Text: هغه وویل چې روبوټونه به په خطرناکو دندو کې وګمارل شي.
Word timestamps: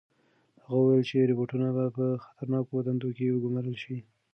هغه 0.63 0.75
وویل 0.79 1.03
چې 1.09 1.17
روبوټونه 1.29 1.67
به 1.75 1.83
په 1.97 2.05
خطرناکو 2.23 2.75
دندو 2.87 3.09
کې 3.17 3.33
وګمارل 3.33 3.75
شي. 3.83 3.97